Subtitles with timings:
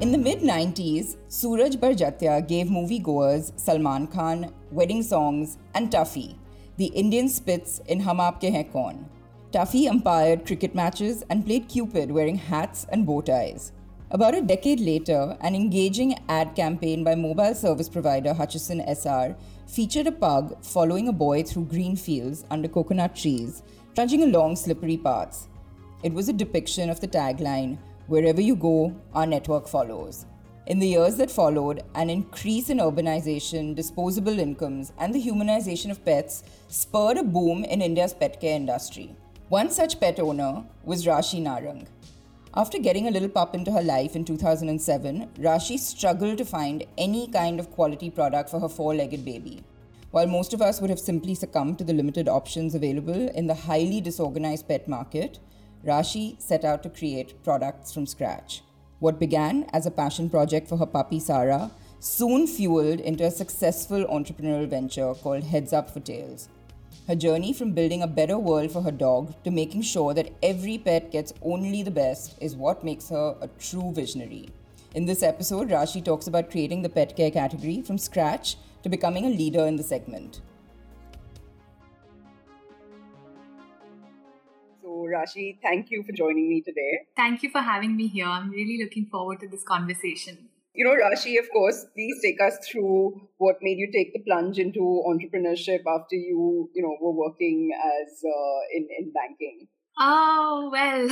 [0.00, 6.36] In the mid 90s, Sooraj Barjatya gave moviegoers Salman Khan, wedding songs, and Tuffy,
[6.78, 9.08] the Indian Spitz in Hum Aapke Hain Kaun.
[9.52, 13.70] Tuffy umpired cricket matches and played Cupid wearing hats and bow ties.
[14.10, 19.36] About a decade later, an engaging ad campaign by mobile service provider Hutchison Essar
[19.68, 23.62] featured a pug following a boy through green fields under coconut trees,
[23.94, 25.46] trudging along slippery paths.
[26.02, 30.26] It was a depiction of the tagline, Wherever you go, our network follows.
[30.66, 36.04] In the years that followed, an increase in urbanization, disposable incomes, and the humanization of
[36.04, 39.16] pets spurred a boom in India's pet care industry.
[39.48, 41.86] One such pet owner was Rashi Narang.
[42.54, 47.28] After getting a little pup into her life in 2007, Rashi struggled to find any
[47.28, 49.64] kind of quality product for her four legged baby.
[50.10, 53.54] While most of us would have simply succumbed to the limited options available in the
[53.54, 55.38] highly disorganized pet market,
[55.84, 58.62] Rashi set out to create products from scratch.
[59.00, 64.04] What began as a passion project for her puppy Sara soon fueled into a successful
[64.04, 66.48] entrepreneurial venture called Heads Up for Tails.
[67.06, 70.78] Her journey from building a better world for her dog to making sure that every
[70.78, 74.48] pet gets only the best is what makes her a true visionary.
[74.94, 79.26] In this episode, Rashi talks about creating the pet care category from scratch to becoming
[79.26, 80.40] a leader in the segment.
[85.04, 87.06] Rashi, thank you for joining me today.
[87.16, 88.26] Thank you for having me here.
[88.26, 90.48] I'm really looking forward to this conversation.
[90.74, 94.58] You know, Rashi, of course, please take us through what made you take the plunge
[94.58, 99.68] into entrepreneurship after you, you know, were working as uh, in in banking.
[99.98, 101.08] Oh well,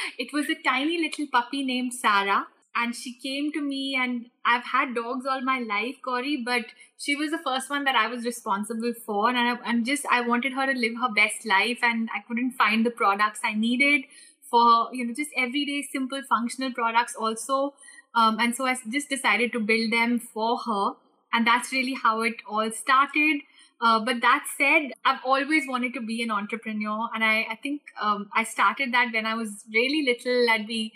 [0.18, 2.46] it was a tiny little puppy named Sara
[2.80, 6.66] and she came to me and i've had dogs all my life Gauri but
[6.98, 9.28] she was the first one that i was responsible for.
[9.28, 12.52] And I, am just i wanted her to live her best life and i couldn't
[12.52, 14.02] find the products i needed
[14.50, 17.74] for you know just everyday simple functional products also.
[18.14, 20.92] Um, and so i just decided to build them for her.
[21.32, 23.42] And that's really how it all started.
[23.80, 27.82] Uh, but that said, I've always wanted to be an entrepreneur, and I, I think
[28.00, 30.50] um, I started that when I was really little.
[30.50, 30.94] I'd be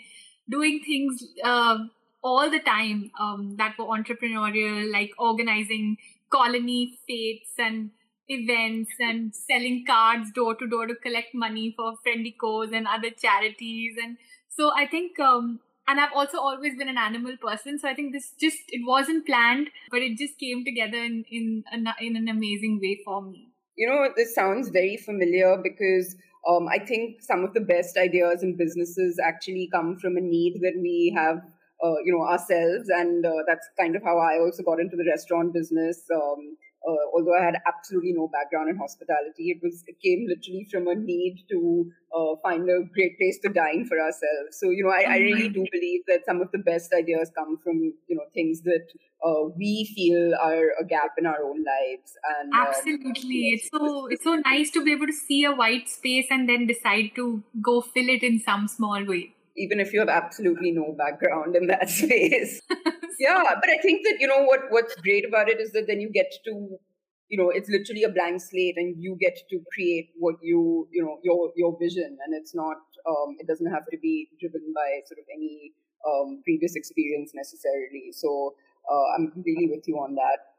[0.49, 1.77] doing things uh,
[2.23, 5.97] all the time um, that were entrepreneurial, like organizing
[6.29, 7.91] colony fetes and
[8.27, 13.95] events and selling cards door to door to collect money for Friendicoes and other charities.
[14.01, 14.17] And
[14.49, 17.77] so I think, um, and I've also always been an animal person.
[17.77, 21.63] So I think this just, it wasn't planned, but it just came together in, in,
[21.99, 23.49] in an amazing way for me.
[23.75, 26.15] You know, this sounds very familiar because
[26.47, 30.59] um, I think some of the best ideas in businesses actually come from a need
[30.61, 31.37] that we have,
[31.83, 35.09] uh, you know, ourselves, and uh, that's kind of how I also got into the
[35.09, 36.03] restaurant business.
[36.13, 40.67] Um, uh, although I had absolutely no background in hospitality, it was it came literally
[40.69, 44.59] from a need to uh, find a great place to dine for ourselves.
[44.59, 47.57] So you know, I, I really do believe that some of the best ideas come
[47.63, 48.87] from you know things that
[49.25, 52.17] uh, we feel are a gap in our own lives.
[52.39, 55.87] And uh, absolutely, it's so it's so nice to be able to see a white
[55.87, 59.99] space and then decide to go fill it in some small way even if you
[59.99, 62.61] have absolutely no background in that space.
[63.19, 66.01] yeah, but I think that you know what what's great about it is that then
[66.01, 66.77] you get to
[67.29, 71.03] you know it's literally a blank slate and you get to create what you you
[71.03, 72.77] know your your vision and it's not
[73.07, 75.73] um, it doesn't have to be driven by sort of any
[76.07, 78.11] um, previous experience necessarily.
[78.11, 78.55] So
[78.91, 80.52] uh, I'm completely with you on that.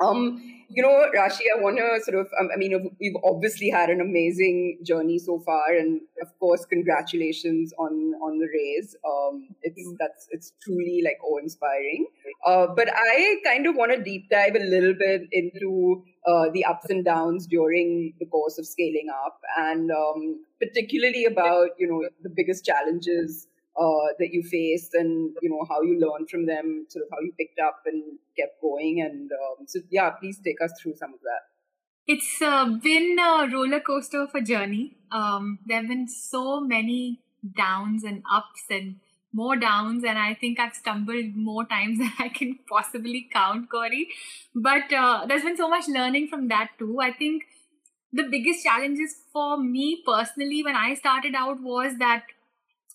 [0.00, 3.90] Um, you know, Rashi, I want to sort of, um, I mean, we've obviously had
[3.90, 8.96] an amazing journey so far, and of course, congratulations on on the raise.
[9.06, 12.06] Um, it's that's it's truly like awe inspiring.
[12.46, 16.64] Uh, but I kind of want to deep dive a little bit into uh, the
[16.64, 22.08] ups and downs during the course of scaling up, and um, particularly about you know
[22.22, 23.46] the biggest challenges
[23.78, 27.20] uh, that you faced and you know how you learned from them sort of how
[27.20, 28.02] you picked up and
[28.36, 31.42] kept going and um, so yeah please take us through some of that.
[32.06, 34.96] It's uh, been a roller coaster of a journey.
[35.12, 37.20] Um, there have been so many
[37.56, 38.96] downs and ups and
[39.32, 44.08] more downs and i think i've stumbled more times than i can possibly count Gauri
[44.54, 46.98] but uh, there's been so much learning from that too.
[47.00, 47.44] I think
[48.12, 52.24] the biggest challenges for me personally when i started out was that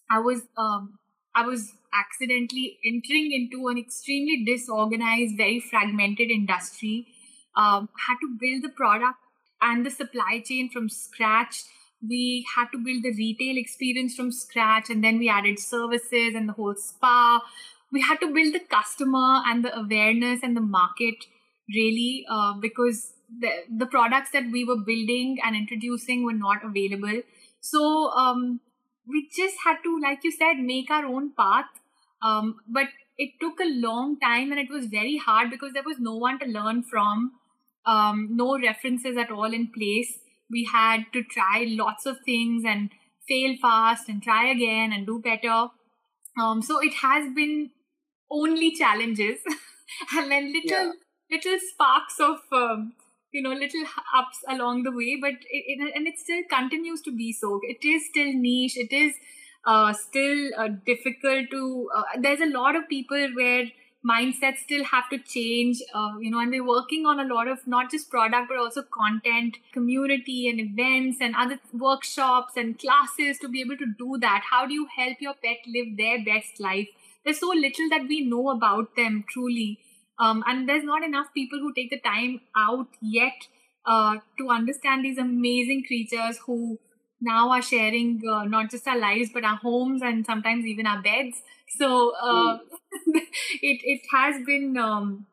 [0.10, 1.00] I was um,
[1.36, 7.08] I was accidentally entering into an extremely disorganized, very fragmented industry.
[7.56, 9.18] Um, had to build the product
[9.62, 11.64] and the supply chain from scratch.
[12.08, 16.48] We had to build the retail experience from scratch, and then we added services and
[16.48, 17.42] the whole spa.
[17.92, 21.26] We had to build the customer and the awareness and the market
[21.74, 27.22] really uh, because the, the products that we were building and introducing were not available.
[27.62, 28.60] So um,
[29.08, 31.66] we just had to, like you said, make our own path.
[32.22, 32.88] Um, but
[33.18, 36.40] it took a long time and it was very hard because there was no one
[36.40, 37.32] to learn from,
[37.86, 40.20] um, no references at all in place.
[40.50, 42.90] We had to try lots of things and
[43.28, 45.68] fail fast and try again and do better.
[46.40, 47.72] Um, so it has been
[48.32, 49.40] only challenges
[50.16, 50.92] and then little yeah.
[51.32, 52.94] little sparks of um,
[53.32, 53.84] you know little
[54.16, 57.60] ups along the way but it, it, and it still continues to be so.
[57.64, 58.78] It is still niche.
[58.78, 59.16] It is
[59.66, 63.66] uh, still uh, difficult to uh, there's a lot of people where
[64.08, 67.66] mindsets still have to change uh, you know and we're working on a lot of
[67.68, 73.50] not just product but also content community and events and other workshops and classes to
[73.50, 74.44] be able to do that.
[74.50, 76.88] How do you help your pet live their best life?
[77.26, 79.80] There's so little that we know about them truly
[80.20, 83.48] um, and there's not enough people who take the time out yet
[83.86, 86.80] uh, to understand these amazing creatures who
[87.22, 91.02] now are sharing uh, not just our lives but our homes and sometimes even our
[91.02, 91.42] beds
[91.78, 92.60] so uh, mm.
[93.62, 95.26] it it has been um,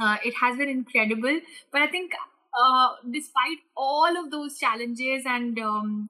[0.00, 1.40] uh, it has been incredible
[1.72, 2.12] but i think
[2.58, 6.08] uh, despite all of those challenges and um,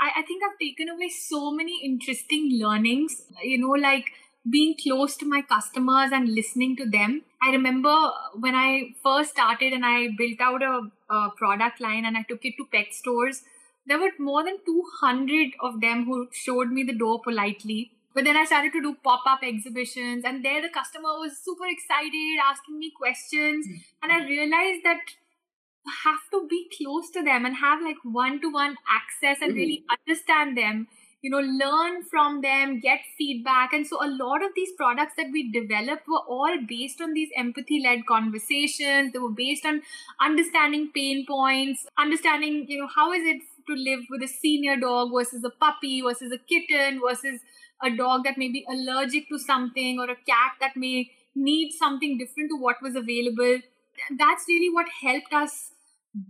[0.00, 4.06] I, I think i've taken away so many interesting learnings you know like
[4.48, 7.22] being close to my customers and listening to them.
[7.42, 7.94] I remember
[8.38, 12.44] when I first started and I built out a, a, product line and I took
[12.44, 13.42] it to pet stores,
[13.86, 17.90] there were more than 200 of them who showed me the door politely.
[18.14, 21.66] But then I started to do pop up exhibitions, and there the customer was super
[21.66, 23.66] excited, asking me questions.
[23.66, 24.04] Mm-hmm.
[24.04, 25.00] And I realized that
[25.86, 29.50] I have to be close to them and have like one to one access and
[29.50, 29.58] mm-hmm.
[29.58, 30.86] really understand them
[31.24, 33.72] you know learn from them get feedback.
[33.72, 37.30] And so a lot of these products that we developed were all based on these
[37.34, 39.12] empathy led conversations.
[39.12, 39.80] They were based on
[40.20, 45.12] understanding pain points understanding you know how is it to live with a senior dog
[45.14, 47.40] versus a puppy versus a kitten versus
[47.82, 52.18] a dog that may be allergic to something or a cat that may need something
[52.18, 53.58] different to what was available.
[54.18, 55.70] That's really what helped us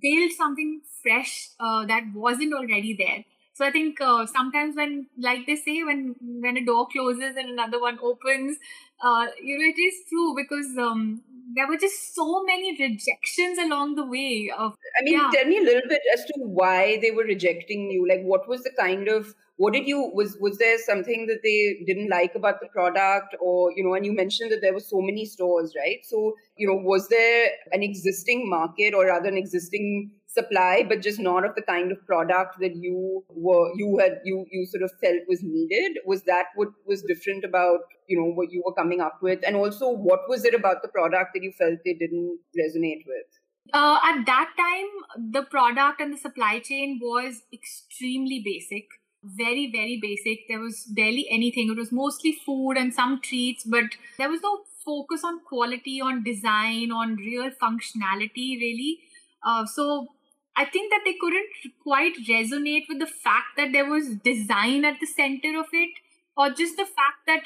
[0.00, 3.24] build something fresh uh, that wasn't already there
[3.54, 7.50] so I think uh, sometimes when, like they say, when when a door closes and
[7.50, 8.58] another one opens,
[9.00, 11.22] uh, you know, it is true because um,
[11.54, 14.50] there were just so many rejections along the way.
[14.58, 15.30] Of I mean, yeah.
[15.32, 18.08] tell me a little bit as to why they were rejecting you.
[18.08, 21.84] Like, what was the kind of what did you was was there something that they
[21.86, 25.00] didn't like about the product or you know and you mentioned that there were so
[25.00, 30.10] many stores right so you know was there an existing market or rather an existing
[30.34, 34.44] supply, but just not of the kind of product that you were you had you
[34.50, 35.98] you sort of felt was needed.
[36.06, 39.56] Was that what was different about you know what you were coming up with, and
[39.56, 43.40] also what was it about the product that you felt they didn't resonate with?
[43.72, 48.84] Uh, at that time, the product and the supply chain was extremely basic,
[49.22, 50.46] very, very basic.
[50.48, 51.70] There was barely anything.
[51.70, 53.84] It was mostly food and some treats, but
[54.18, 58.98] there was no focus on quality, on design, on real functionality, really.
[59.42, 60.08] Uh, so
[60.56, 61.48] I think that they couldn't
[61.82, 65.90] quite resonate with the fact that there was design at the center of it,
[66.36, 67.42] or just the fact that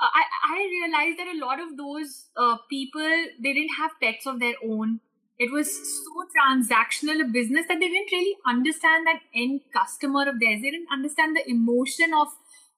[0.00, 0.22] uh, I,
[0.54, 3.08] I realized that a lot of those uh, people
[3.42, 5.00] they didn't have pets of their own.
[5.38, 10.38] It was so transactional a business that they didn't really understand that end customer of
[10.40, 10.60] theirs.
[10.62, 12.28] They didn't understand the emotion of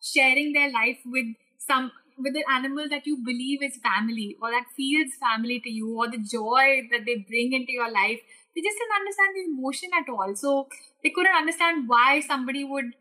[0.00, 1.26] sharing their life with
[1.58, 5.98] some with an animal that you believe is family or that feels family to you
[5.98, 8.20] or the joy that they bring into your life
[8.56, 10.34] they just didn't understand the emotion at all.
[10.34, 10.68] So
[11.04, 12.96] they couldn't understand why somebody would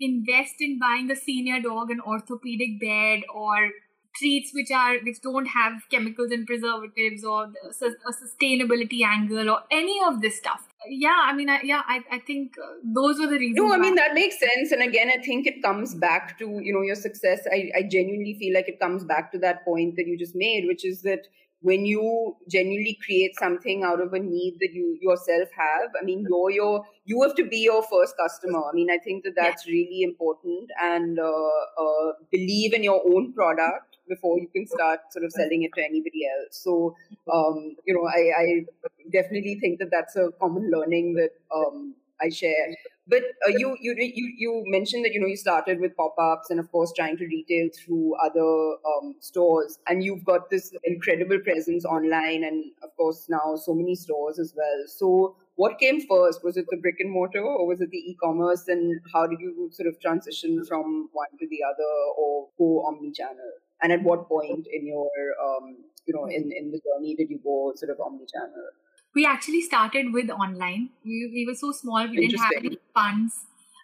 [0.00, 3.70] invest in buying a senior dog an orthopedic bed or
[4.18, 9.98] treats which are which don't have chemicals and preservatives or a sustainability angle or any
[10.06, 10.62] of this stuff.
[10.88, 13.78] Yeah i mean I, yeah I, I think uh, those were the reasons no i
[13.78, 14.70] mean that makes sense.
[14.70, 17.40] And again i think it comes back to you know your success.
[17.50, 20.66] I, I genuinely feel like it comes back to that point that you just made
[20.66, 21.26] which is that
[21.60, 26.24] when you genuinely create something out of a need that you yourself have i mean
[26.28, 28.62] you're your you have to be your first customer.
[28.68, 29.72] I mean i think that that's yeah.
[29.72, 30.70] really important.
[30.82, 35.62] And uh, uh, believe in your own product before you can start sort of selling
[35.62, 36.58] it to anybody else.
[36.62, 36.96] So
[37.32, 38.64] um, you know I, I
[39.12, 42.74] definitely think that that's a common learning that um, i share
[43.08, 46.58] but uh, you, you you you mentioned that you know you started with pop-ups and
[46.58, 51.84] of course trying to retail through other um, stores, and you've got this incredible presence
[51.84, 54.84] online, and of course now so many stores as well.
[54.86, 56.44] So what came first?
[56.44, 58.68] Was it the brick and mortar, or was it the e-commerce?
[58.68, 63.52] And how did you sort of transition from one to the other, or go omni-channel?
[63.82, 65.10] And at what point in your
[65.42, 68.68] um, you know in in the journey did you go sort of omni-channel?
[69.16, 70.90] We actually started with online.
[71.04, 73.34] We, we were so small, we didn't have any funds.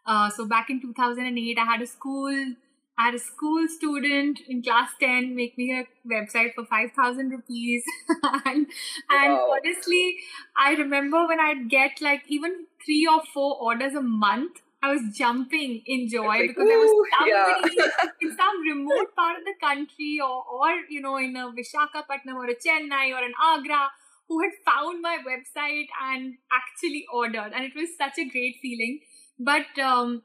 [0.06, 2.54] Uh, so back in 2008, I had a school
[2.98, 7.82] I had a school student in class 10 make me a website for 5,000 rupees.
[8.22, 8.66] and,
[9.08, 9.56] and wow.
[9.56, 10.16] honestly,
[10.56, 15.16] I remember when I'd get like even three or four orders a month, I was
[15.16, 18.08] jumping in joy like, because there was somebody yeah.
[18.20, 22.46] in some remote part of the country or, or, you know, in a Vishakhapatnam or
[22.46, 23.88] a Chennai or an Agra
[24.28, 27.52] who had found my website and actually ordered.
[27.54, 29.00] And it was such a great feeling.
[29.38, 30.22] But um,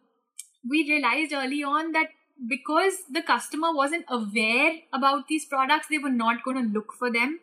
[0.68, 2.08] we realized early on that
[2.48, 7.12] because the customer wasn't aware about these products, they were not going to look for
[7.12, 7.40] them.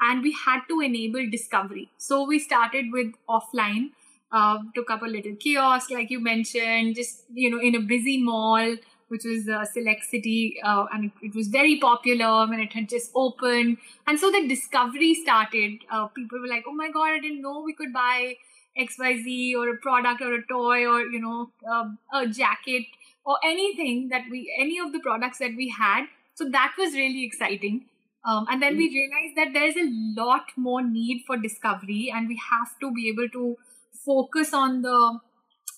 [0.00, 1.90] And we had to enable discovery.
[1.98, 3.90] So we started with offline,
[4.32, 8.22] uh, took up a little kiosk, like you mentioned, just, you know, in a busy
[8.22, 8.76] mall,
[9.14, 10.56] which was uh, Select City.
[10.62, 13.78] Uh, and it, it, was very popular when it had just opened.
[14.06, 15.78] And so the discovery started.
[15.90, 18.36] Uh, people were like, oh my God, I didn't know we could buy
[18.78, 22.86] XYZ or a product or a toy or, you know, um, a jacket
[23.24, 27.24] or anything that we any of the products that we had so that was really
[27.24, 27.84] exciting
[28.24, 28.78] um, and then mm.
[28.78, 29.90] we realized that there's a
[30.20, 33.56] lot more need for discovery and we have to be able to
[34.04, 35.18] focus on the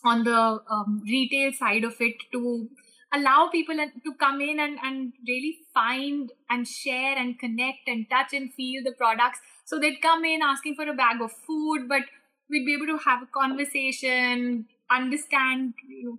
[0.04, 2.68] on the um, retail side of it to
[3.12, 8.32] allow people to come in and, and really find and share and connect and touch
[8.32, 12.02] and feel the products so they'd come in asking for a bag of food but
[12.50, 16.18] we'd be able to have a conversation understand you know,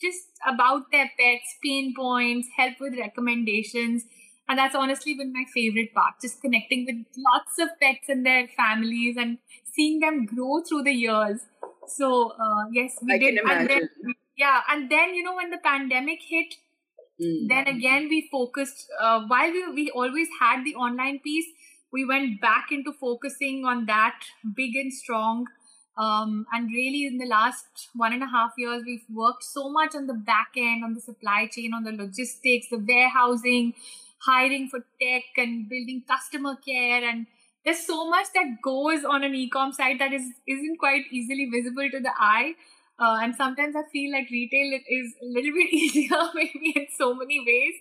[0.00, 4.04] just about their pets, pain points, help with recommendations.
[4.48, 8.46] And that's honestly been my favorite part, just connecting with lots of pets and their
[8.48, 11.40] families and seeing them grow through the years.
[11.88, 13.38] So, uh, yes, we I did.
[13.38, 13.88] And then,
[14.36, 14.60] yeah.
[14.68, 16.54] And then, you know, when the pandemic hit,
[17.20, 17.48] mm.
[17.48, 21.46] then again, we focused, uh, while we, we always had the online piece,
[21.92, 24.18] we went back into focusing on that
[24.54, 25.46] big and strong
[25.98, 29.94] um, and really, in the last one and a half years, we've worked so much
[29.94, 33.72] on the back end, on the supply chain, on the logistics, the warehousing,
[34.18, 37.02] hiring for tech, and building customer care.
[37.02, 37.26] And
[37.64, 41.88] there's so much that goes on an e-com site that is isn't quite easily visible
[41.90, 42.54] to the eye.
[42.98, 47.14] Uh, and sometimes I feel like retail is a little bit easier, maybe in so
[47.14, 47.74] many ways.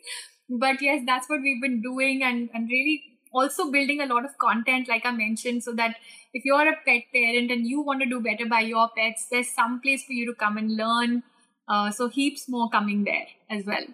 [0.49, 4.37] But yes, that's what we've been doing, and and really also building a lot of
[4.37, 5.95] content, like I mentioned, so that
[6.33, 9.49] if you're a pet parent and you want to do better by your pets, there's
[9.49, 11.23] some place for you to come and learn.
[11.67, 13.85] Uh, so heaps more coming there as well.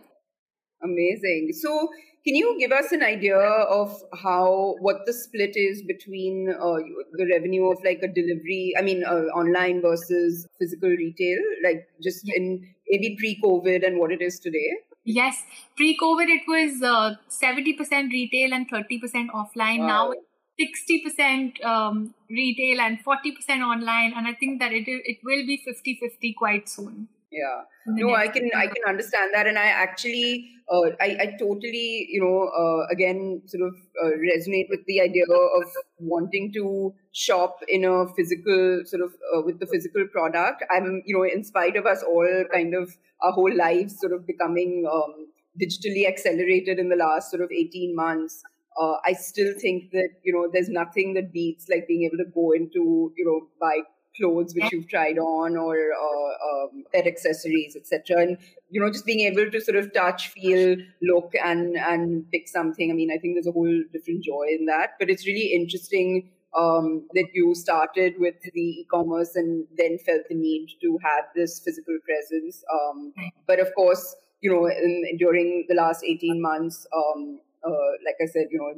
[0.83, 1.51] Amazing.
[1.53, 1.89] So
[2.23, 6.77] can you give us an idea of how what the split is between uh,
[7.13, 8.73] the revenue of like a delivery?
[8.77, 14.21] I mean, uh, online versus physical retail, like just in maybe pre-COVID and what it
[14.21, 14.71] is today.
[15.03, 15.43] Yes,
[15.77, 19.79] pre-COVID it was uh, seventy percent retail and thirty percent offline.
[19.79, 19.87] Wow.
[19.87, 20.13] Now
[20.59, 26.35] 60% um, retail and 40% online and i think that it it will be 50-50
[26.35, 27.61] quite soon yeah.
[27.88, 32.21] No i can i can understand that and i actually uh, I, I totally you
[32.21, 33.73] know uh, again sort of
[34.03, 35.63] uh, resonate with the idea of
[36.00, 40.63] wanting to shop in a physical sort of uh, with the physical product.
[40.71, 44.25] I'm you know in spite of us all kind of our whole lives sort of
[44.25, 45.27] becoming um,
[45.61, 48.41] digitally accelerated in the last sort of 18 months
[48.79, 52.29] uh, I still think that you know there's nothing that beats like being able to
[52.33, 53.81] go into you know buy
[54.17, 58.37] clothes which you've tried on or uh, um, pet accessories etc and
[58.69, 62.91] you know just being able to sort of touch feel look and and pick something
[62.91, 64.91] i mean i think there's a whole different joy in that.
[64.99, 70.35] But it's really interesting um, that you started with the e-commerce and then felt the
[70.35, 73.13] need to have this physical presence um,
[73.47, 78.25] but of course you know in, during the last 18 months um, uh, like I
[78.25, 78.73] said, you know,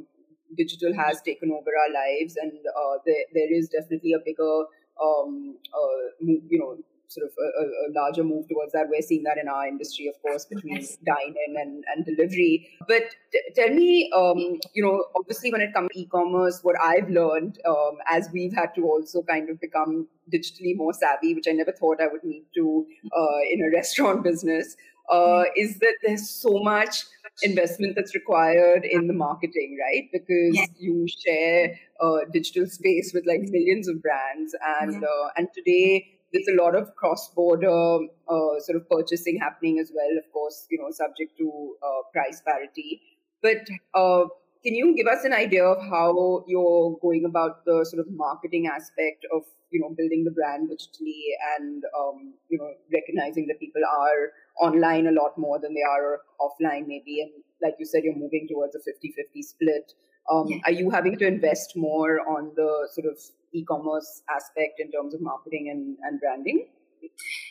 [0.56, 4.64] digital has taken over our lives, and uh, there there is definitely a bigger,
[5.02, 6.76] um, uh, you know,
[7.08, 8.88] sort of a, a, larger move towards that.
[8.88, 10.96] We're seeing that in our industry, of course, between yes.
[11.06, 12.68] dine-in and, and delivery.
[12.88, 17.08] But t- tell me, um, you know, obviously when it comes to e-commerce, what I've
[17.08, 21.52] learned um, as we've had to also kind of become digitally more savvy, which I
[21.52, 22.86] never thought I would need to
[23.16, 24.76] uh, in a restaurant business,
[25.10, 25.50] uh, mm-hmm.
[25.56, 27.04] is that there's so much
[27.42, 30.08] investment that's required in the marketing, right?
[30.12, 30.66] Because yeah.
[30.78, 35.08] you share a digital space with like millions of brands, and yeah.
[35.08, 40.18] uh, and today there's a lot of cross-border uh, sort of purchasing happening as well.
[40.18, 43.00] Of course, you know, subject to uh, price parity.
[43.40, 44.24] But uh,
[44.64, 48.66] can you give us an idea of how you're going about the sort of marketing
[48.66, 49.42] aspect of
[49.74, 51.20] you know building the brand digitally
[51.56, 54.32] and um, you know recognizing that people are
[54.66, 58.46] online a lot more than they are offline maybe and like you said you're moving
[58.48, 59.92] towards a 50-50 split
[60.30, 60.58] um, yeah.
[60.64, 63.18] are you having to invest more on the sort of
[63.52, 66.66] e-commerce aspect in terms of marketing and, and branding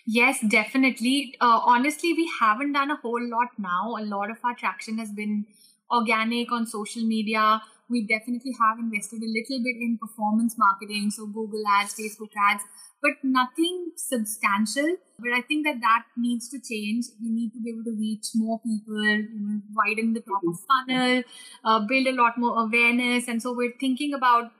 [0.05, 1.35] Yes, definitely.
[1.39, 3.95] Uh, honestly, we haven't done a whole lot now.
[3.99, 5.45] A lot of our traction has been
[5.91, 7.61] organic on social media.
[7.89, 12.63] We definitely have invested a little bit in performance marketing, so Google ads, Facebook ads,
[13.01, 14.95] but nothing substantial.
[15.19, 17.05] But I think that that needs to change.
[17.21, 20.57] We need to be able to reach more people, you know, widen the top of
[20.67, 21.23] funnel,
[21.63, 23.27] uh, build a lot more awareness.
[23.27, 24.51] And so we're thinking about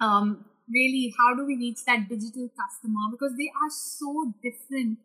[0.00, 4.98] um, really how do we reach that digital customer because they are so different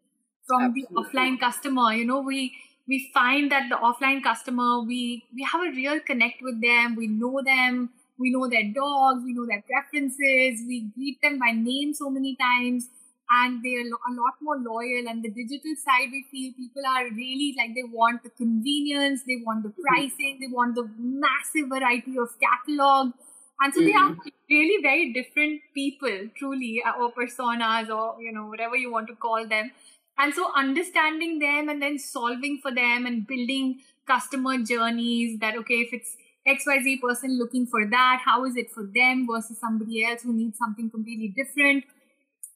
[0.48, 0.88] from Absolutely.
[0.90, 1.94] the offline customer.
[1.94, 2.54] You know, we
[2.88, 6.96] we find that the offline customer we we have a real connect with them.
[6.96, 7.90] We know them.
[8.20, 9.24] We know their dogs.
[9.24, 10.64] We know their preferences.
[10.68, 12.90] We greet them by name so many times.
[13.30, 15.08] And they're a lot more loyal.
[15.08, 19.22] And the digital side we feel people are really like they want the convenience.
[19.26, 19.82] They want the mm-hmm.
[19.82, 20.38] pricing.
[20.42, 23.14] They want the massive variety of catalog.
[23.62, 23.88] And so mm-hmm.
[23.88, 24.30] they are mm-hmm.
[24.50, 29.16] really very different people truly uh, or personas or you know whatever you want to
[29.16, 29.72] call them
[30.18, 35.76] and so understanding them and then solving for them and building customer journeys that okay
[35.76, 36.16] if it's
[36.48, 40.58] xyz person looking for that how is it for them versus somebody else who needs
[40.58, 41.86] something completely different?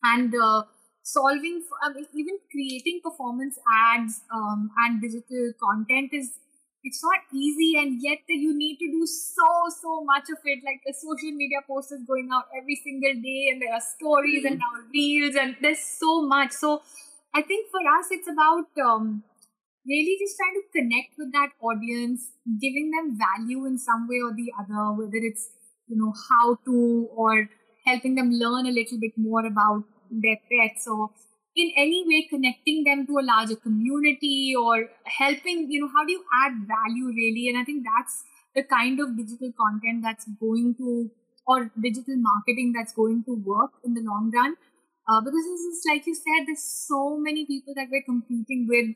[0.03, 0.63] And uh,
[1.03, 6.31] solving for, I mean, even creating performance ads um, and digital content is
[6.83, 9.47] it's not easy and yet you need to do so
[9.81, 10.59] so much of it.
[10.63, 14.45] Like the social media post is going out every single day and there are stories
[14.45, 14.53] mm-hmm.
[14.53, 16.51] and now reels and there's so much.
[16.51, 16.81] So
[17.33, 19.23] I think for us, it's about um,
[19.85, 24.33] really just trying to connect with that audience, giving them value in some way or
[24.33, 25.49] the other, whether it's,
[25.87, 27.49] you know, how to or
[27.85, 31.09] helping them learn a little bit more about their pets or
[31.55, 36.11] in any way connecting them to a larger community or helping, you know, how do
[36.11, 37.47] you add value really?
[37.49, 38.23] And I think that's
[38.55, 41.09] the kind of digital content that's going to
[41.47, 44.55] or digital marketing that's going to work in the long run
[45.07, 48.95] uh, because this is like you said, there's so many people that we're competing with,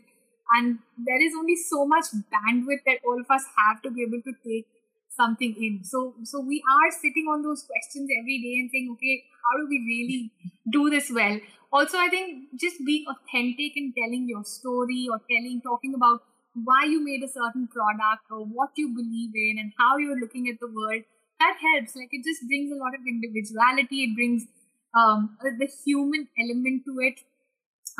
[0.55, 4.21] and there is only so much bandwidth that all of us have to be able
[4.21, 4.67] to take
[5.15, 5.83] something in.
[5.83, 9.67] So, so we are sitting on those questions every day and saying, okay, how do
[9.69, 10.31] we really
[10.71, 11.39] do this well?
[11.71, 16.83] Also, I think just being authentic in telling your story or telling, talking about why
[16.83, 20.59] you made a certain product or what you believe in and how you're looking at
[20.59, 21.03] the world,
[21.39, 21.95] that helps.
[21.95, 24.03] Like it just brings a lot of individuality.
[24.03, 24.47] It brings
[24.95, 27.21] um, the human element to it.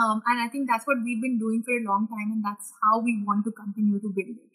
[0.01, 2.73] Um, and I think that's what we've been doing for a long time, and that's
[2.83, 4.50] how we want to continue to build it.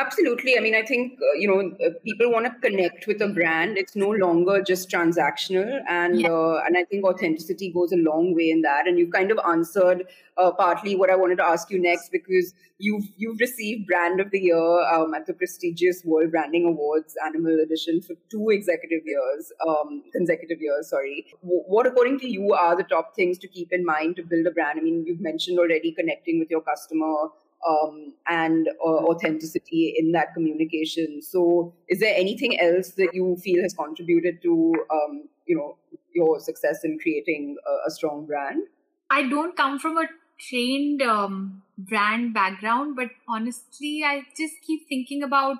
[0.00, 0.56] Absolutely.
[0.56, 3.76] I mean, I think, uh, you know, uh, people want to connect with a brand.
[3.76, 5.80] It's no longer just transactional.
[5.88, 6.30] And yeah.
[6.30, 8.86] uh, and I think authenticity goes a long way in that.
[8.86, 10.04] And you've kind of answered
[10.36, 14.30] uh, partly what I wanted to ask you next because you've you've received Brand of
[14.30, 19.52] the Year um, at the prestigious World Branding Awards Animal Edition for two executive years,
[19.66, 21.26] um, consecutive years, sorry.
[21.42, 24.46] W- what, according to you, are the top things to keep in mind to build
[24.46, 24.78] a brand?
[24.78, 27.30] I mean, you've mentioned already connecting with your customer,
[27.66, 31.20] um, and uh, authenticity in that communication.
[31.22, 35.76] So, is there anything else that you feel has contributed to um, you know
[36.14, 38.62] your success in creating a, a, strong brand?
[39.10, 40.06] I don't come from a
[40.38, 45.58] trained um, brand background, but honestly, I just keep thinking about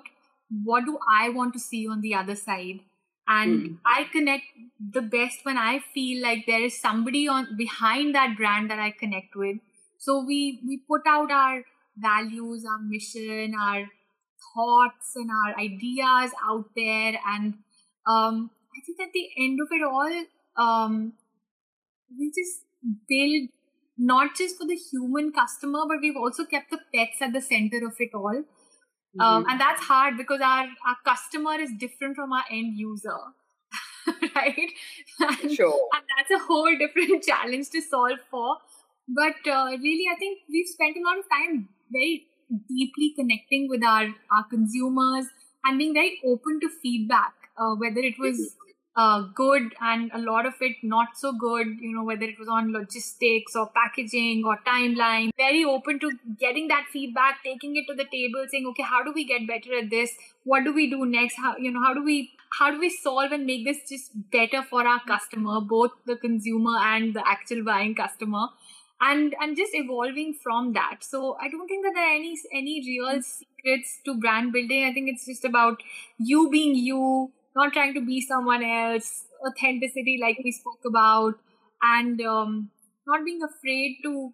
[0.63, 2.79] what do I want to see on the other side.
[3.27, 3.77] And mm.
[3.85, 4.45] I connect
[4.79, 8.89] the best when I feel like there is somebody on behind that brand that I
[8.89, 9.57] connect with.
[9.99, 11.63] So we we put out our
[12.01, 13.85] values, our mission, our
[14.53, 17.19] thoughts, and our ideas out there.
[17.27, 17.55] And
[18.07, 20.25] um, I think at the end of it all,
[20.57, 21.13] um,
[22.17, 22.63] we just
[23.07, 23.49] build
[23.97, 27.85] not just for the human customer, but we've also kept the pets at the center
[27.85, 28.27] of it all.
[28.27, 28.45] Um,
[29.19, 29.21] mm-hmm.
[29.21, 33.17] Um, and that's hard because our, our customer is different from our end user.
[34.35, 34.69] right?
[35.19, 35.89] And, sure.
[35.93, 38.57] And that's a whole different challenge to solve for.
[39.07, 42.27] But uh, really, I think we've spent a lot of time very
[42.67, 45.25] deeply connecting with our, our consumers
[45.65, 48.55] and being very open to feedback, uh, whether it was
[48.95, 52.47] uh, good and a lot of it not so good, you know, whether it was
[52.49, 55.29] on logistics or packaging or timeline.
[55.37, 59.13] Very open to getting that feedback, taking it to the table, saying, okay, how do
[59.13, 60.11] we get better at this?
[60.43, 61.35] What do we do next?
[61.35, 64.63] How, you know, how do we how do we solve and make this just better
[64.63, 68.47] for our customer, both the consumer and the actual buying customer?
[69.01, 70.97] And and just evolving from that.
[71.01, 74.85] So i don't think that there are any any real secrets to brand building.
[74.85, 75.81] I think it's just about
[76.17, 81.35] you being you not trying to be someone else authenticity like we spoke about
[81.81, 82.69] and um,
[83.07, 84.33] not being afraid to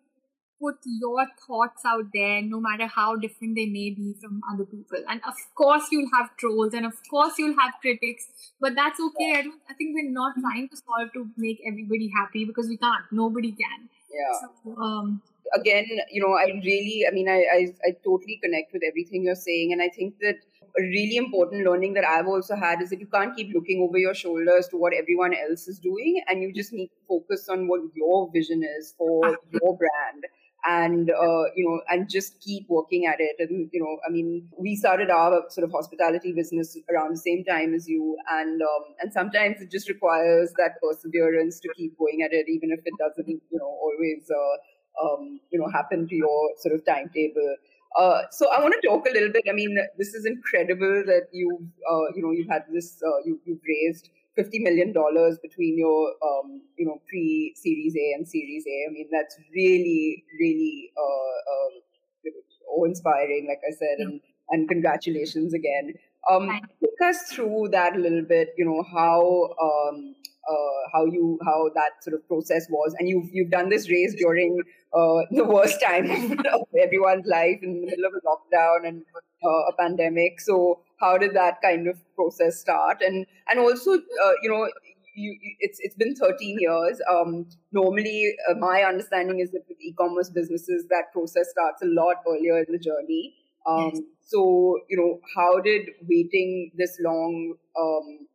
[0.62, 5.04] put your thoughts out there no matter how different they may be from other people.
[5.08, 8.28] And of course you'll have trolls and of course you'll have critics
[8.60, 9.34] but that's okay.
[9.38, 12.78] I don't i think we're not trying to solve to make everybody happy because we
[12.78, 13.06] can't.
[13.12, 14.48] Nobody can Yeah.
[14.64, 15.22] So, um,
[15.54, 19.36] Again, you know, I really, I mean, I, I, I totally connect with everything you're
[19.36, 19.74] saying.
[19.74, 20.38] And I think that
[20.78, 23.98] a really important learning that I've also had is that you can't keep looking over
[23.98, 26.22] your shoulders to what everyone else is doing.
[26.28, 30.26] And you just need to focus on what your vision is for your brand
[30.68, 33.36] and uh, you know and just keep working at it.
[33.40, 37.44] And you know i mean we started our sort of hospitality business around the same
[37.44, 38.18] time as you.
[38.32, 42.72] And um, and sometimes it just requires that perseverance to keep going at it even
[42.72, 46.86] if it doesn't you know always uh, um, you know happen to your sort of
[46.86, 47.56] timetable.
[47.96, 49.44] Uh, so I want to talk a little bit.
[49.50, 53.40] I mean, this is incredible that you've, uh, you know, you've had this, uh, you,
[53.48, 58.66] have raised fifty million dollars between your um, you know pre Series A and Series
[58.68, 58.90] A.
[58.90, 62.32] I mean that's really really uh, uh,
[62.70, 63.48] awe inspiring.
[63.48, 65.94] Like I said, and and congratulations again.
[66.30, 66.50] Um,
[66.82, 68.50] take us through that a little bit.
[68.58, 70.16] You know how um,
[70.50, 74.16] uh, how you how that sort of process was, and you've you've done this race
[74.18, 74.60] during
[74.94, 76.10] uh, the worst time
[76.54, 79.04] of everyone's life in the middle of a lockdown and
[79.44, 80.40] uh, a pandemic.
[80.42, 83.02] So how did that kind of process start?
[83.02, 84.70] And and also uh, you know
[85.16, 87.02] you, it's it's been 13 years.
[87.10, 92.18] Um, normally uh, my understanding is that with e-commerce businesses that process starts a lot
[92.28, 93.34] earlier in the journey.
[93.68, 94.04] Um, yes.
[94.22, 98.28] so you know how did waiting this long um,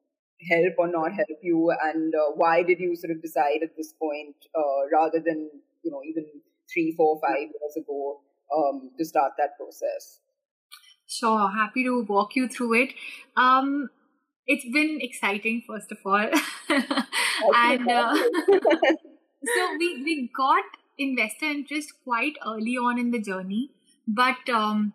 [0.49, 1.73] help or not help you?
[1.83, 5.51] And uh, why did you sort of decide at this point uh, rather than
[5.83, 6.27] you know even
[6.73, 8.21] three four five years ago
[8.57, 10.20] um, to start that process
[11.11, 12.95] Sure, happy to walk you through it.
[13.37, 13.91] Um,
[14.47, 16.31] it's been exciting, first of all,
[17.57, 18.15] and uh,
[19.55, 20.63] so we we got
[20.99, 23.71] investor interest quite early on in the journey,
[24.07, 24.93] but um,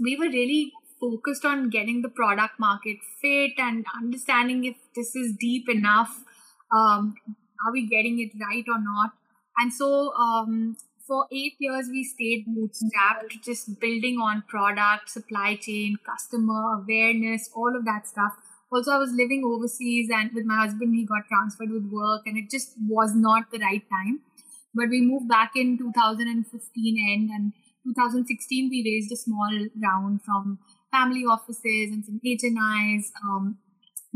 [0.00, 5.36] we were really focused on getting the product market fit and understanding if this is
[5.38, 6.24] deep enough.
[6.72, 7.14] Um,
[7.64, 9.12] are we getting it right or not?
[9.56, 15.96] And so um, for eight years we stayed bootstrapped just building on product supply chain
[16.06, 18.32] customer awareness all of that stuff.
[18.72, 22.38] Also i was living overseas and with my husband he got transferred with work and
[22.38, 24.20] it just was not the right time.
[24.74, 27.52] But we moved back in 2015 end and
[27.84, 30.58] 2016 we raised a small round from
[30.90, 33.58] family offices and some hnis um,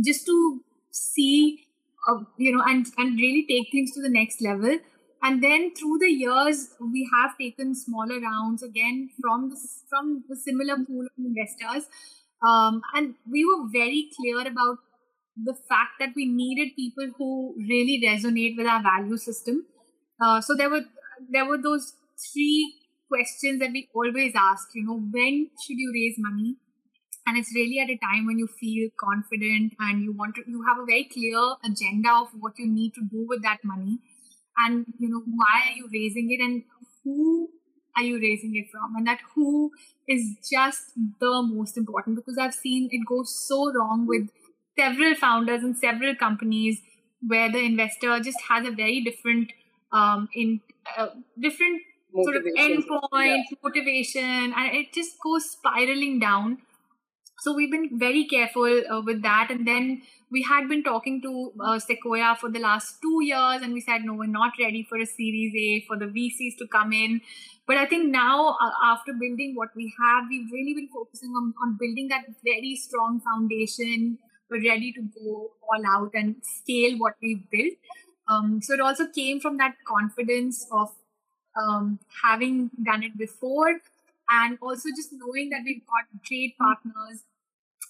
[0.02, 1.66] just to see
[2.08, 4.78] uh, you know and and really take things to the next level
[5.22, 9.56] and then through the years we have taken smaller rounds again from the,
[9.88, 11.88] from the similar pool of investors.
[12.46, 14.78] Um, and we were very clear about
[15.36, 19.66] the fact that we needed people who really resonate with our value system.
[20.20, 20.84] Uh, so there were
[21.30, 21.94] there were those
[22.32, 22.74] three
[23.08, 26.56] questions that we always ask you know when should you raise money?
[27.26, 30.64] And it's really at a time when you feel confident and you want to you
[30.66, 33.98] have a very clear agenda of what you need to do with that money
[34.66, 36.62] and you know why are you raising it and
[37.04, 37.48] who
[37.96, 38.94] are you raising it from?
[38.96, 39.72] And that who
[40.08, 44.28] is just the most important because i've seen it go so wrong with
[44.78, 46.80] several founders and several companies
[47.26, 49.52] where the investor just has a very different
[49.92, 50.60] um in
[50.96, 51.82] uh, different
[52.22, 53.58] sort of endpoint yeah.
[53.62, 56.58] motivation and it just goes spiraling down
[57.40, 59.48] so we've been very careful uh, with that.
[59.50, 63.72] And then we had been talking to uh, sequoia for the last two years and
[63.72, 66.92] we said no we're not ready for a series a for the vcs to come
[66.92, 67.20] in.
[67.66, 71.54] But i think now uh, after building what we have we've really been focusing on,
[71.62, 74.18] on building that very strong foundation.
[74.50, 77.74] We're ready to go all out and scale what we've built.
[78.28, 80.88] Um, so it also came from that confidence of
[81.54, 83.80] um, having done it before
[84.30, 87.24] and also just knowing that we've got great partners.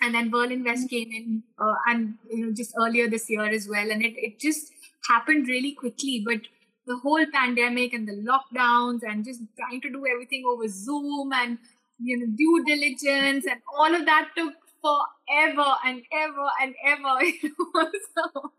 [0.00, 3.68] And then Whirl Invest came in uh, and you know just earlier this year as
[3.68, 3.90] well.
[3.90, 4.70] And it, it just
[5.08, 6.22] happened really quickly.
[6.24, 6.42] But
[6.88, 11.58] the whole pandemic and the lockdowns and just trying to do everything over zoom and
[12.00, 17.50] you know due diligence and all of that took forever and ever and ever you
[17.74, 17.90] know?
[18.16, 18.52] so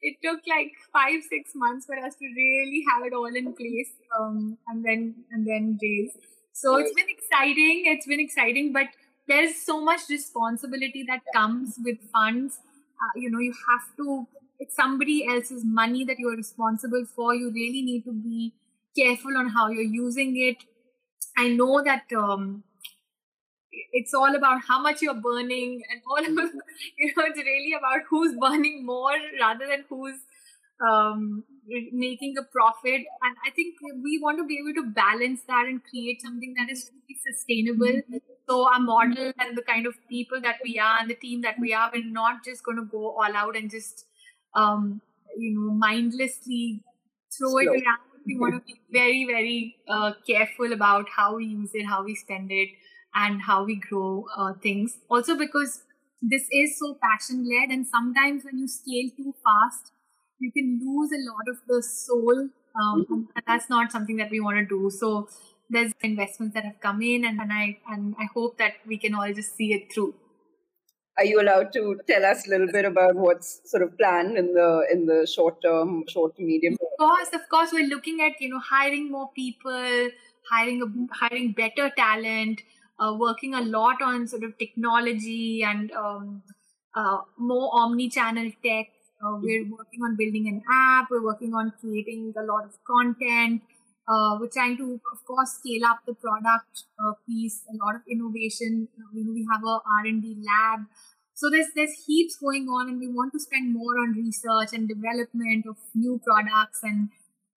[0.00, 3.92] it took like five six months for us to really have it all in place
[4.18, 6.16] um, and then and then raise
[6.54, 8.86] so it's been exciting it's been exciting but
[9.28, 12.58] there's so much responsibility that comes with funds.
[13.02, 14.26] Uh, you know you have to
[14.60, 18.54] it's somebody else's money that you're responsible for you really need to be
[18.98, 20.64] careful on how you're using it.
[21.36, 22.62] I know that um,
[23.92, 26.26] it's all about how much you're burning and all of
[26.98, 30.16] you know it's really about who's burning more rather than who's
[30.86, 31.44] um,
[31.92, 33.06] making a profit.
[33.22, 36.70] And I think we want to be able to balance that and create something that
[36.70, 37.86] is really sustainable.
[37.86, 38.16] Mm-hmm.
[38.48, 41.56] So our model and the kind of people that we are and the team that
[41.60, 44.06] we are, we're not just going to go all out and just,
[44.54, 45.00] um,
[45.36, 46.82] you know, mindlessly
[47.36, 47.58] throw Slow.
[47.58, 51.86] it around we want to be very, very uh, careful about how we use it,
[51.86, 52.68] how we spend it,
[53.14, 54.98] and how we grow uh, things.
[55.10, 55.82] Also, because
[56.20, 59.92] this is so passion led, and sometimes when you scale too fast,
[60.38, 62.48] you can lose a lot of the soul.
[62.76, 63.14] Um, mm-hmm.
[63.36, 64.90] and that's not something that we want to do.
[64.90, 65.28] So
[65.70, 69.14] there's investments that have come in, and, and I and I hope that we can
[69.14, 70.14] all just see it through
[71.16, 74.52] are you allowed to tell us a little bit about what's sort of planned in
[74.54, 78.40] the in the short term short to medium of course of course we're looking at
[78.40, 80.08] you know hiring more people
[80.50, 82.60] hiring a, hiring better talent
[82.98, 86.42] uh, working a lot on sort of technology and um,
[86.94, 88.86] uh, more omni-channel tech
[89.22, 93.62] uh, we're working on building an app we're working on creating a lot of content
[94.06, 98.02] uh, we're trying to, of course, scale up the product uh, piece, a lot of
[98.10, 98.88] innovation.
[99.14, 100.86] You know, we have a R&D lab.
[101.32, 104.86] So there's there's heaps going on, and we want to spend more on research and
[104.88, 107.08] development of new products, and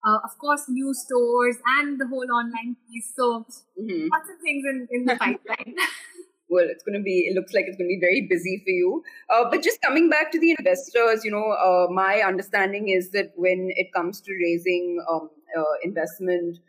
[0.07, 3.11] uh, of course, new stores and the whole online piece.
[3.15, 3.45] So
[3.77, 4.07] mm-hmm.
[4.11, 5.75] lots of things in, in the pipeline.
[6.49, 8.71] well, it's going to be, it looks like it's going to be very busy for
[8.71, 9.03] you.
[9.29, 13.33] Uh, but just coming back to the investors, you know, uh, my understanding is that
[13.35, 16.59] when it comes to raising um, uh, investment,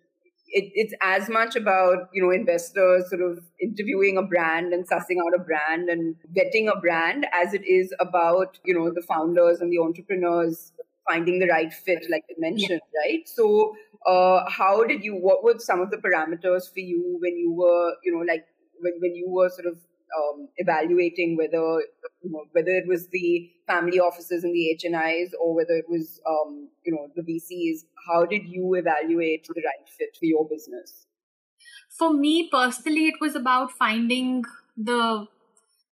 [0.50, 5.18] it, it's as much about you know investors sort of interviewing a brand and sussing
[5.20, 9.60] out a brand and vetting a brand as it is about you know the founders
[9.60, 10.72] and the entrepreneurs
[11.08, 13.00] finding the right fit like you mentioned yeah.
[13.00, 13.74] right so
[14.06, 17.94] uh, how did you what were some of the parameters for you when you were
[18.02, 18.46] you know like
[18.80, 19.78] when, when you were sort of
[20.16, 21.82] um, evaluating whether
[22.22, 26.20] you know, whether it was the family offices and the HNIs or whether it was
[26.26, 27.86] um, you know the VCs.
[28.08, 31.06] How did you evaluate the right fit for your business?
[31.90, 34.44] For me personally, it was about finding
[34.76, 35.26] the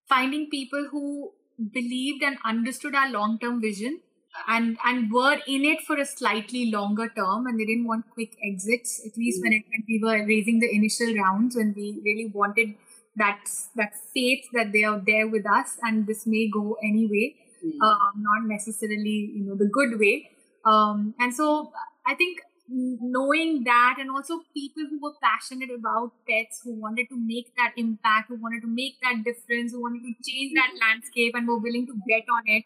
[0.09, 1.33] finding people who
[1.73, 4.01] believed and understood our long term vision
[4.49, 8.37] and and were in it for a slightly longer term and they didn't want quick
[8.45, 9.45] exits at least mm.
[9.45, 12.75] when, it, when we were raising the initial rounds when we really wanted
[13.17, 13.39] that
[13.75, 17.73] that faith that they are there with us and this may go anyway mm.
[17.83, 20.31] uh, not necessarily you know the good way
[20.65, 21.73] um, and so
[22.07, 27.17] i think knowing that and also people who were passionate about pets who wanted to
[27.17, 31.33] make that impact who wanted to make that difference who wanted to change that landscape
[31.35, 32.65] and were willing to bet on it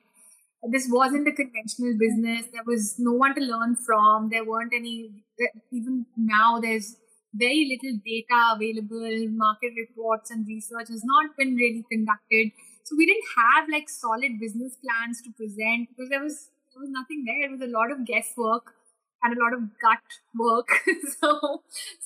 [0.68, 5.10] this wasn't a conventional business there was no one to learn from there weren't any
[5.72, 6.96] even now there's
[7.34, 12.50] very little data available, market reports and research has not been really conducted.
[12.84, 16.90] So we didn't have like solid business plans to present because there was there was
[16.90, 17.46] nothing there.
[17.46, 18.74] It was a lot of guesswork
[19.22, 20.02] and a lot of gut
[20.34, 20.68] work.
[21.20, 21.62] so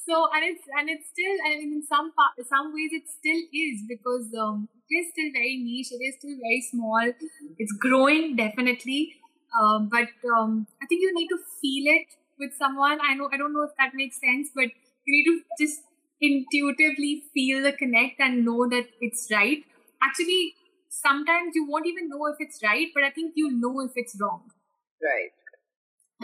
[0.06, 3.80] so and it's and it's still mean in some part some ways it still is
[3.88, 5.92] because um, it is still very niche.
[5.92, 7.12] It is still very small.
[7.58, 9.16] It's growing definitely.
[9.60, 12.06] Um, but um, I think you need to feel it
[12.38, 12.98] with someone.
[13.02, 14.64] I know I don't know if that makes sense, but
[15.06, 15.82] you need to just
[16.20, 19.64] intuitively feel the connect and know that it's right.
[20.02, 20.54] Actually,
[20.88, 24.16] sometimes you won't even know if it's right, but I think you know if it's
[24.20, 24.42] wrong.
[25.02, 25.30] Right.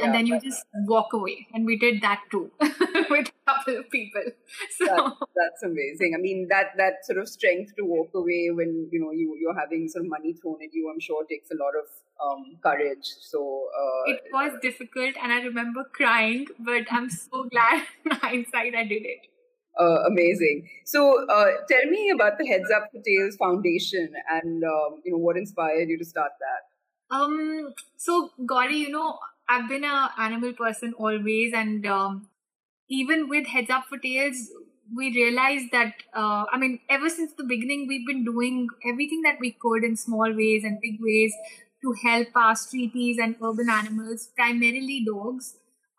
[0.03, 1.47] And then you just walk away.
[1.53, 4.23] And we did that too with a couple of people.
[4.79, 6.15] So that's, that's, amazing.
[6.17, 9.59] I mean that that sort of strength to walk away when you know you you're
[9.59, 11.87] having some money thrown at you, I'm sure takes a lot of
[12.25, 13.07] um, courage.
[13.21, 18.75] So uh, it was difficult, and I remember crying, but I'm so glad in hindsight
[18.75, 19.27] I did it.
[19.79, 20.69] Uh, amazing.
[20.85, 25.19] So, uh, tell me about the Heads Up for Tails Foundation, and um, you know
[25.19, 27.17] what inspired you to start that.
[27.17, 27.73] Um.
[27.97, 29.19] So, Gauri, you know,
[29.51, 32.29] I've been an animal person always, and um,
[32.89, 34.51] even with Heads Up for Tails,
[34.97, 39.39] we realized that uh, I mean, ever since the beginning, we've been doing everything that
[39.41, 41.35] we could in small ways and big ways
[41.83, 45.57] to help our streeties and urban animals, primarily dogs,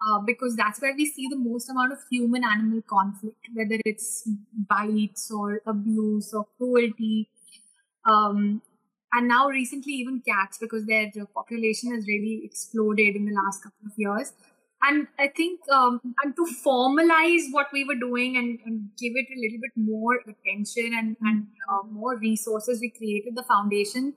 [0.08, 4.30] uh, because that's where we see the most amount of human animal conflict, whether it's
[4.70, 7.30] bites or abuse or cruelty.
[8.06, 8.62] Um,
[9.14, 13.88] and now, recently, even cats, because their population has really exploded in the last couple
[13.88, 14.34] of years.
[14.84, 19.28] And I think, um, and to formalize what we were doing and, and give it
[19.30, 24.14] a little bit more attention and, and uh, more resources, we created the foundation.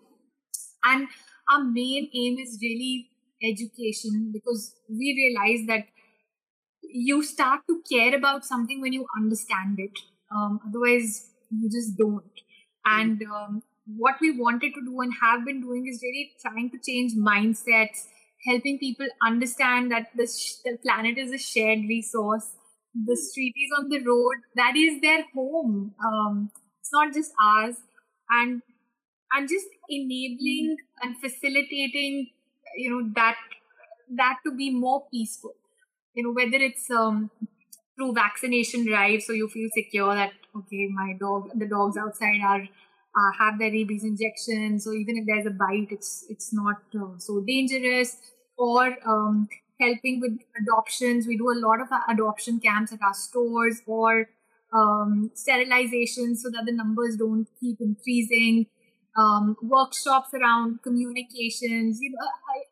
[0.85, 1.09] And
[1.51, 3.11] our main aim is really
[3.43, 5.85] education because we realize that
[6.83, 9.99] you start to care about something when you understand it.
[10.35, 12.25] Um, otherwise, you just don't.
[12.87, 16.79] And um, what we wanted to do and have been doing is really trying to
[16.79, 18.05] change mindsets,
[18.47, 22.53] helping people understand that the, sh- the planet is a shared resource.
[22.95, 25.95] The street is on the road, that is their home.
[26.05, 27.77] Um, it's not just ours.
[28.31, 28.63] And
[29.33, 32.31] and just enabling and facilitating
[32.77, 33.37] you know that
[34.17, 35.55] that to be more peaceful
[36.15, 37.31] you know whether it's um,
[37.97, 42.69] through vaccination drive, so you feel secure that okay, my dog, the dogs outside are
[43.17, 47.19] uh, have their rabies injection, so even if there's a bite, it's it's not uh,
[47.19, 48.17] so dangerous.
[48.57, 49.49] Or um,
[49.81, 54.29] helping with adoptions, we do a lot of adoption camps at our stores, or
[54.73, 58.67] um, sterilization so that the numbers don't keep increasing.
[59.17, 62.01] Um, workshops around communications.
[62.01, 62.27] You know,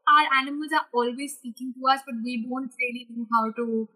[0.08, 3.88] our animals are always speaking to us, but we don't really know how to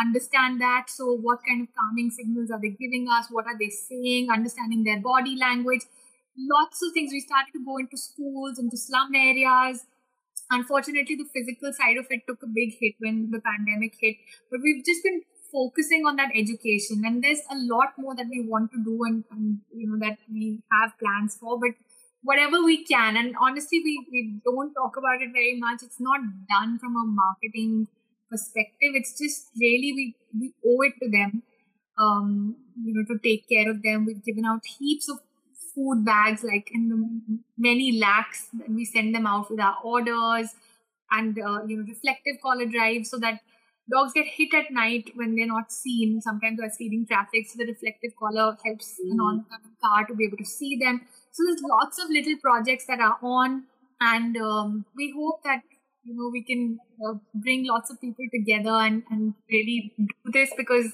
[0.00, 0.86] understand that.
[0.88, 3.26] So, what kind of calming signals are they giving us?
[3.30, 4.30] What are they saying?
[4.30, 5.82] Understanding their body language.
[6.38, 7.12] Lots of things.
[7.12, 9.84] We started to go into schools, into slum areas.
[10.50, 14.16] Unfortunately, the physical side of it took a big hit when the pandemic hit.
[14.50, 18.46] But we've just been focusing on that education and there's a lot more that we
[18.46, 21.70] want to do and, and you know that we have plans for but
[22.22, 26.20] whatever we can and honestly we, we don't talk about it very much it's not
[26.50, 27.86] done from a marketing
[28.30, 31.42] perspective it's just really we we owe it to them
[31.98, 35.18] um you know to take care of them we've given out heaps of
[35.74, 40.54] food bags like in the many lakhs and we send them out with our orders
[41.10, 43.40] and uh, you know reflective collar drives so that
[43.90, 46.20] dogs get hit at night when they're not seen.
[46.20, 49.12] Sometimes they're speeding traffic, so the reflective collar helps mm.
[49.12, 51.02] an oncoming car to be able to see them.
[51.32, 53.64] So there's lots of little projects that are on,
[54.00, 55.62] and um, we hope that
[56.06, 60.50] you know we can uh, bring lots of people together and, and really do this
[60.56, 60.92] because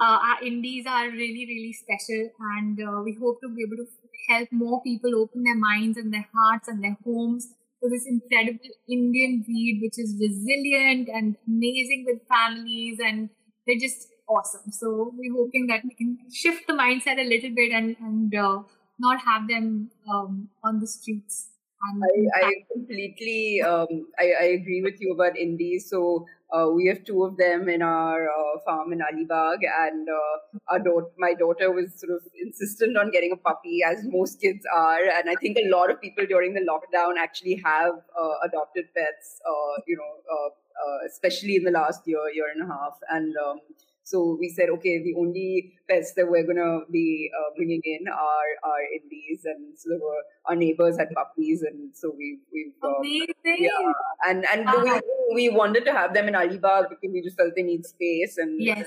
[0.00, 3.88] uh, our indies are really really special, and uh, we hope to be able to
[4.28, 7.48] help more people open their minds and their hearts and their homes
[7.82, 13.28] to this incredible Indian breed, which is resilient and amazing with families, and
[13.66, 14.70] they're just awesome.
[14.72, 18.62] So we're hoping that we can shift the mindset a little bit and and uh,
[18.98, 21.48] not have them um, on the streets.
[21.84, 25.88] I, I completely um, I, I agree with you about indies.
[25.90, 30.58] So uh, we have two of them in our uh, farm in Alibag, and uh,
[30.68, 34.64] our daughter, my daughter was sort of insistent on getting a puppy, as most kids
[34.72, 35.02] are.
[35.02, 39.40] And I think a lot of people during the lockdown actually have uh, adopted pets,
[39.46, 42.98] uh, you know, uh, especially in the last year, year and a half.
[43.10, 43.60] And um,
[44.04, 48.06] so we said, okay, the only pets that we're going to be uh, bringing in
[48.06, 52.96] are our indies, and so were, our neighbors had puppies, and so we we've uh,
[52.98, 53.32] amazing.
[53.44, 53.92] Yeah,
[54.28, 55.00] and and uh-huh.
[55.32, 58.36] we we wanted to have them in Alibag because we just felt they need space,
[58.36, 58.86] and yes.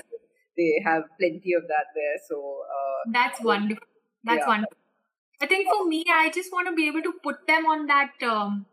[0.56, 2.18] they have plenty of that there.
[2.28, 3.84] So uh, that's wonderful.
[4.22, 4.46] That's yeah.
[4.46, 4.76] wonderful.
[5.40, 8.12] I think for me, I just want to be able to put them on that.
[8.22, 8.66] Um,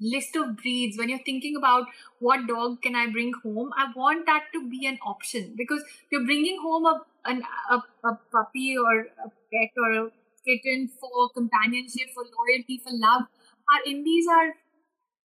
[0.00, 1.86] list of breeds when you're thinking about
[2.18, 6.24] what dog can i bring home i want that to be an option because you're
[6.24, 7.76] bringing home a, an, a,
[8.08, 10.10] a puppy or a pet or a
[10.46, 13.22] kitten for companionship for loyalty for love.
[13.72, 14.54] Our indies are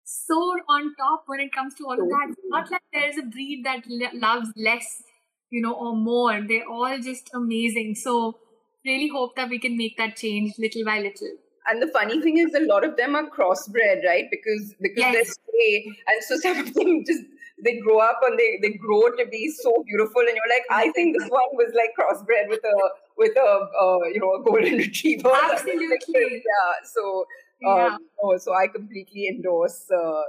[0.04, 0.36] so
[0.68, 2.28] on top when it comes to all of that.
[2.32, 3.84] It's not like there's a breed that
[4.16, 5.04] loves less
[5.50, 6.42] you know or more.
[6.48, 7.96] They're all just amazing.
[7.96, 8.40] So
[8.86, 11.36] really hope that we can make that change little by little
[11.70, 15.14] and the funny thing is a lot of them are crossbred right because because yes.
[15.14, 17.24] they're stray and so some of them just
[17.64, 20.92] they grow up and they they grow to be so beautiful and you're like i
[20.94, 24.78] think this one was like crossbred with a with a uh, you know a golden
[24.86, 27.26] retriever absolutely yeah so
[27.68, 27.98] um, yeah.
[28.24, 30.22] oh, so I completely endorse uh,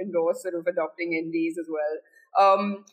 [0.00, 1.94] endorse sort of adopting indies as well.
[2.38, 2.84] Um,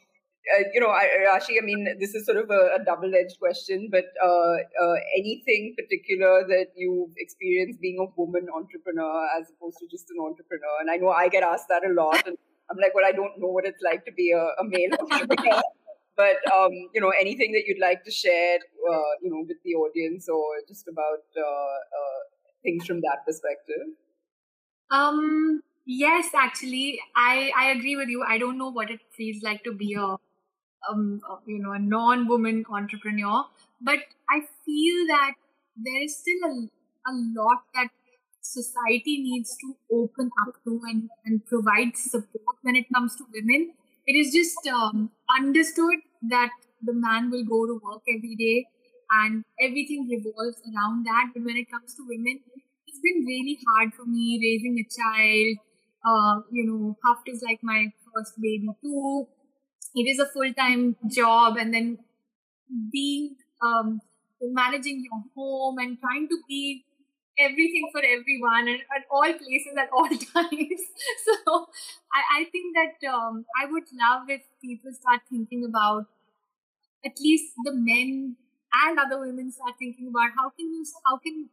[0.52, 3.40] uh, you know, I, Rashi, I mean, this is sort of a, a double edged
[3.40, 9.78] question, but uh, uh, anything particular that you've experienced being a woman entrepreneur as opposed
[9.80, 10.82] to just an entrepreneur?
[10.82, 12.38] And I know I get asked that a lot, and
[12.70, 15.62] I'm like, well, I don't know what it's like to be a, a male entrepreneur.
[16.18, 19.76] but um, you know, anything that you'd like to share, uh, you know, with the
[19.76, 22.20] audience, or just about uh, uh,
[22.64, 23.96] things from that perspective.
[24.92, 25.64] Um.
[25.86, 28.24] Yes, actually, I I agree with you.
[28.26, 30.16] I don't know what it feels like to be a
[30.90, 33.46] um, you know, a non-woman entrepreneur.
[33.82, 35.34] But I feel that
[35.76, 37.90] there is still a, a lot that
[38.42, 43.74] society needs to open up to and, and provide support when it comes to women.
[44.06, 46.50] It is just um, understood that
[46.82, 48.68] the man will go to work every day
[49.12, 51.32] and everything revolves around that.
[51.34, 52.42] But when it comes to women,
[52.88, 55.58] it's been really hard for me raising a child.
[56.06, 59.28] Uh, you know, HUFT is like my first baby too
[59.96, 61.98] it is a full-time job and then
[62.92, 64.02] being um,
[64.42, 66.86] managing your home and trying to be
[67.40, 70.82] everything for everyone and at all places at all times.
[71.26, 71.68] So
[72.14, 76.06] I, I think that um, i would love if people start thinking about
[77.06, 78.36] at least the men
[78.86, 81.50] and other women start thinking about how can you how can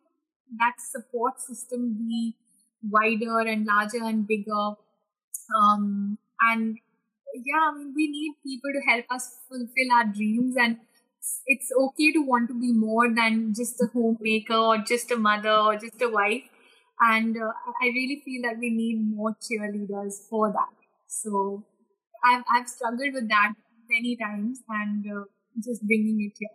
[0.59, 2.35] that support system be
[2.83, 4.73] wider and larger and bigger.
[5.57, 6.79] Um, and
[7.35, 10.79] yeah, I mean, we need people to help us fulfill our dreams, and
[11.47, 15.53] it's okay to want to be more than just a homemaker or just a mother
[15.53, 16.43] or just a wife.
[17.01, 17.53] And uh,
[17.83, 20.69] I really feel that we need more cheerleaders for that.
[21.07, 21.65] So
[22.25, 23.53] I've, I've struggled with that
[23.89, 25.25] many times and uh,
[25.63, 26.51] just bringing it here.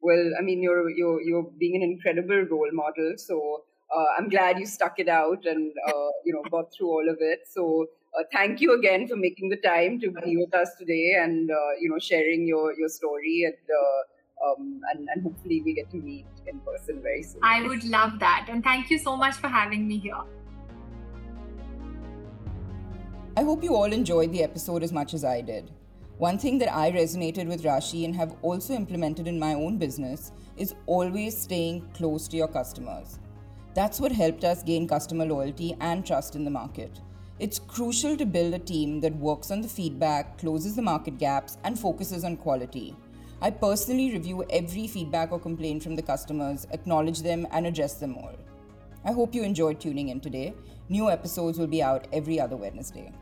[0.00, 3.14] Well, I mean, you're you're you're being an incredible role model.
[3.16, 7.08] So uh, I'm glad you stuck it out and uh, you know got through all
[7.08, 7.40] of it.
[7.50, 7.86] So
[8.18, 11.54] uh, thank you again for making the time to be with us today and uh,
[11.80, 15.96] you know sharing your your story and, uh, um, and and hopefully we get to
[15.96, 17.40] meet in person very soon.
[17.42, 20.22] I would love that, and thank you so much for having me here.
[23.36, 25.72] I hope you all enjoyed the episode as much as I did.
[26.18, 30.30] One thing that I resonated with Rashi and have also implemented in my own business
[30.56, 33.18] is always staying close to your customers.
[33.74, 37.00] That's what helped us gain customer loyalty and trust in the market.
[37.40, 41.58] It's crucial to build a team that works on the feedback, closes the market gaps,
[41.64, 42.94] and focuses on quality.
[43.42, 48.16] I personally review every feedback or complaint from the customers, acknowledge them, and address them
[48.16, 48.36] all.
[49.04, 50.54] I hope you enjoyed tuning in today.
[50.88, 53.12] New episodes will be out every other Wednesday.